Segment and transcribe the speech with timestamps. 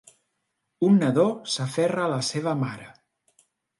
[0.87, 1.25] Un nadó
[1.57, 2.89] s'aferra a la seva mare.